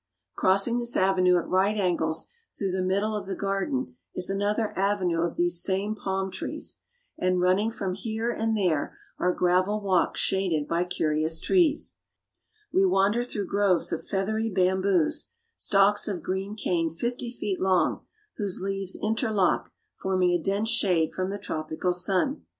Crossing 0.35 0.79
this 0.79 0.97
avenue 0.97 1.37
at 1.37 1.47
right 1.47 1.77
angles 1.77 2.27
through 2.57 2.71
the 2.71 2.81
mid 2.81 3.01
dle 3.01 3.15
of 3.15 3.27
the 3.27 3.35
garden 3.35 3.97
is 4.15 4.31
another 4.31 4.75
avenue 4.75 5.21
of 5.21 5.35
these 5.35 5.61
same 5.61 5.93
palm 5.93 6.31
trees, 6.31 6.79
and 7.19 7.39
running 7.39 7.69
from 7.69 7.93
it 7.93 7.97
here 7.97 8.31
and 8.31 8.57
there 8.57 8.97
are 9.19 9.31
gravel 9.31 9.79
walks 9.79 10.19
shaded 10.19 10.67
by 10.67 10.83
curious 10.83 11.39
trees. 11.39 11.97
We 12.73 12.83
wander 12.83 13.23
through 13.23 13.45
groves 13.45 13.91
of 13.93 13.99
"We 14.01 14.05
wander 14.07 14.07
through 14.07 14.07
groves 14.07 14.07
of 14.07 14.09
feathery 14.09 14.49
bamboos." 14.49 14.85
feathery 14.87 14.99
bamboos, 15.29 15.29
stalks 15.57 16.07
of 16.07 16.23
green 16.23 16.55
cane 16.55 16.89
fifty 16.89 17.29
feet 17.29 17.61
long, 17.61 18.03
whose 18.37 18.59
leaves 18.59 18.97
interlock, 19.03 19.71
forming 20.01 20.31
a 20.31 20.41
dense 20.41 20.69
shade 20.71 21.13
from 21.13 21.29
the 21.29 21.37
tropical 21.37 21.93
sun. 21.93 22.43